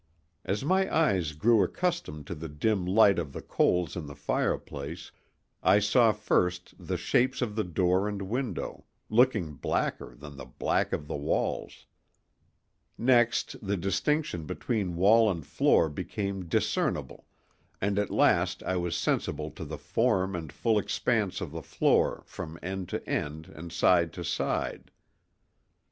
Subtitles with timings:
[0.43, 5.11] As my eyes grew accustomed to the dim light of the coals in the fireplace,
[5.61, 10.91] I saw first the shapes of the door and window, looking blacker than the black
[10.91, 11.85] of the walls.
[12.97, 17.27] Next, the distinction between wall and floor became discernible,
[17.79, 22.23] and at last I was sensible to the form and full expanse of the floor
[22.25, 24.89] from end to end and side to side.